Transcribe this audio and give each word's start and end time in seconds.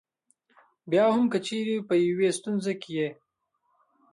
بیا 0.91 1.05
هم 1.15 1.25
که 1.31 1.39
چېرې 1.47 1.75
په 1.87 1.93
یوې 2.07 2.29
ستونزه 2.37 2.73
کې 2.81 2.91
یې. 2.99 3.09